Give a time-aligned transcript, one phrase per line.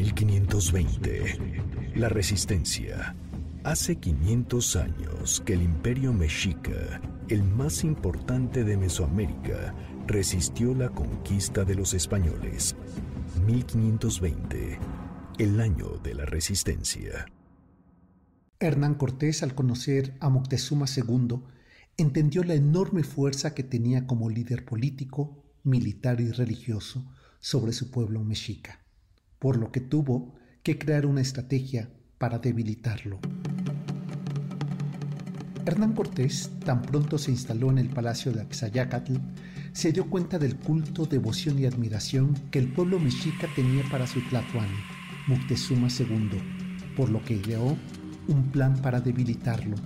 [0.00, 1.92] 1520.
[1.96, 3.14] La resistencia.
[3.64, 9.74] Hace 500 años que el imperio mexica, el más importante de Mesoamérica,
[10.06, 12.76] resistió la conquista de los españoles.
[13.46, 14.78] 1520.
[15.38, 17.26] El año de la resistencia.
[18.58, 21.42] Hernán Cortés, al conocer a Moctezuma II,
[21.98, 27.06] entendió la enorme fuerza que tenía como líder político, militar y religioso
[27.38, 28.79] sobre su pueblo mexica,
[29.40, 30.32] por lo que tuvo
[30.62, 33.18] que crear una estrategia para debilitarlo.
[35.66, 39.14] Hernán Cortés, tan pronto se instaló en el palacio de Axayacatl,
[39.72, 44.20] se dio cuenta del culto, devoción y admiración que el pueblo mexica tenía para su
[44.28, 44.78] tlatoani,
[45.26, 46.40] Moctezuma II,
[46.96, 47.76] por lo que ideó
[48.28, 49.76] un plan para debilitarlo.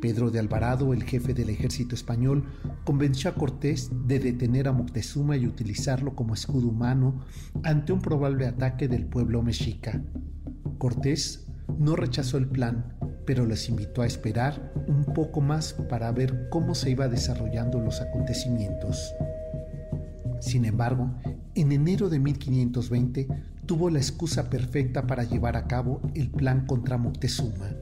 [0.00, 2.44] Pedro de Alvarado, el jefe del ejército español,
[2.84, 7.24] convenció a Cortés de detener a Moctezuma y utilizarlo como escudo humano
[7.62, 10.02] ante un probable ataque del pueblo mexica.
[10.78, 11.46] Cortés
[11.78, 16.74] no rechazó el plan, pero les invitó a esperar un poco más para ver cómo
[16.74, 19.14] se iba desarrollando los acontecimientos.
[20.40, 21.14] Sin embargo,
[21.54, 23.28] en enero de 1520
[23.64, 27.74] tuvo la excusa perfecta para llevar a cabo el plan contra Moctezuma.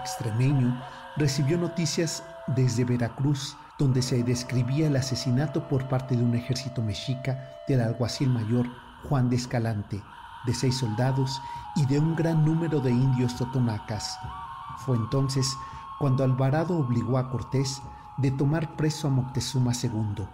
[0.00, 0.82] Extremeño
[1.16, 7.50] recibió noticias desde Veracruz, donde se describía el asesinato por parte de un ejército mexica
[7.68, 8.66] del alguacil mayor
[9.08, 10.02] Juan de Escalante,
[10.46, 11.40] de seis soldados
[11.76, 14.18] y de un gran número de indios totonacas.
[14.78, 15.46] Fue entonces
[15.98, 17.82] cuando Alvarado obligó a Cortés
[18.16, 20.26] de tomar preso a Moctezuma II.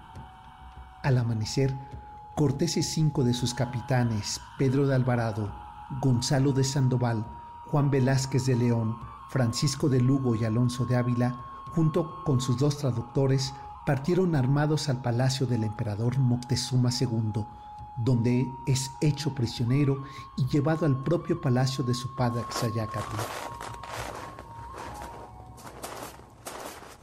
[1.02, 1.76] Al amanecer,
[2.34, 5.52] Cortés y cinco de sus capitanes, Pedro de Alvarado,
[6.00, 7.24] Gonzalo de Sandoval,
[7.66, 8.96] Juan Velázquez de León,
[9.28, 13.52] Francisco de Lugo y Alonso de Ávila, junto con sus dos traductores,
[13.84, 17.44] partieron armados al palacio del emperador Moctezuma II,
[17.98, 20.04] donde es hecho prisionero
[20.36, 23.16] y llevado al propio palacio de su padre Xayacatl.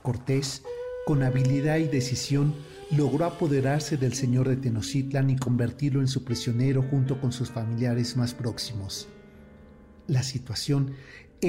[0.01, 0.63] Cortés
[1.06, 2.56] con habilidad y decisión,
[2.89, 8.16] logró apoderarse del señor de Tenochtitlan y convertirlo en su prisionero junto con sus familiares
[8.16, 9.09] más próximos.
[10.07, 10.94] La situación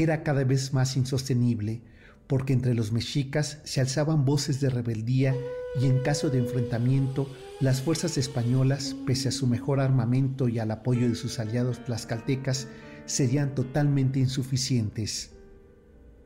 [0.02, 1.82] era cada vez más insostenible,
[2.26, 5.34] porque entre los mexicas se alzaban voces de rebeldía
[5.80, 7.28] y en caso de enfrentamiento,
[7.60, 12.68] las fuerzas españolas, pese a su mejor armamento y al apoyo de sus aliados tlaxcaltecas,
[13.06, 15.30] serían totalmente insuficientes.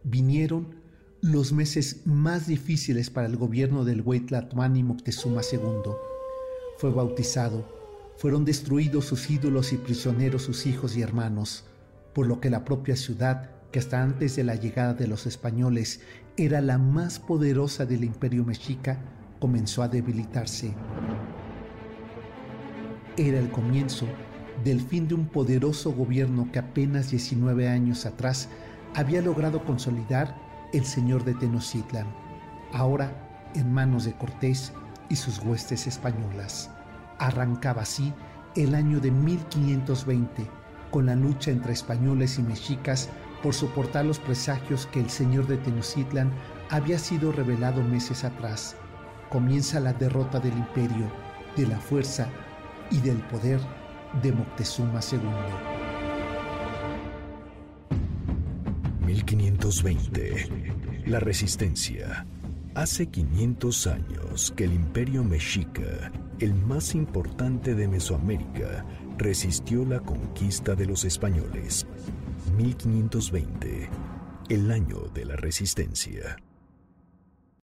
[0.04, 0.76] Vinieron
[1.20, 5.92] los meses más difíciles para el gobierno del Huaytlatlani Moctezuma II.
[6.76, 7.66] Fue bautizado,
[8.16, 11.64] fueron destruidos sus ídolos y prisioneros sus hijos y hermanos,
[12.14, 16.00] por lo que la propia ciudad, que hasta antes de la llegada de los españoles
[16.36, 18.98] era la más poderosa del imperio mexica,
[19.40, 20.74] comenzó a debilitarse.
[23.16, 24.06] Era el comienzo
[24.64, 28.48] del fin de un poderoso gobierno que apenas 19 años atrás
[28.94, 30.34] había logrado consolidar
[30.72, 32.06] el señor de Tenochtitlan,
[32.72, 34.72] ahora en manos de Cortés
[35.08, 36.70] y sus huestes españolas.
[37.18, 38.12] Arrancaba así
[38.56, 40.46] el año de 1520,
[40.90, 43.08] con la lucha entre españoles y mexicas
[43.43, 46.32] por soportar los presagios que el señor de Tenochtitlan
[46.71, 48.76] había sido revelado meses atrás.
[49.31, 51.10] Comienza la derrota del imperio,
[51.56, 52.28] de la fuerza
[52.91, 53.60] y del poder
[54.22, 55.19] de Moctezuma II.
[59.06, 60.47] 1520.
[61.06, 62.26] La resistencia.
[62.75, 68.84] Hace 500 años que el imperio mexica, el más importante de Mesoamérica,
[69.18, 71.86] resistió la conquista de los españoles.
[72.56, 73.90] 1520.
[74.48, 76.36] El año de la resistencia.